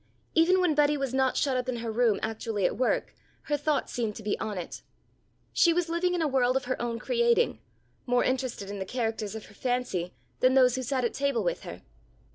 [0.33, 3.13] Even when Betty was not shut up in her room actually at work,
[3.43, 4.81] her thoughts seemed to be on it.
[5.53, 7.59] She was living in a world of her own creating,
[8.07, 11.61] more interested in the characters of her fancy than those who sat at table with
[11.61, 11.83] her.